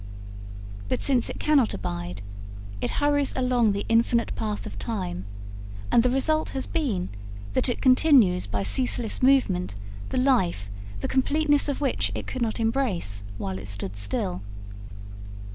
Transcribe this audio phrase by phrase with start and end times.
[0.89, 2.23] But since it cannot abide,
[2.81, 5.25] it hurries along the infinite path of time,
[5.91, 7.09] and the result has been
[7.53, 9.75] that it continues by ceaseless movement
[10.09, 14.41] the life the completeness of which it could not embrace while it stood still.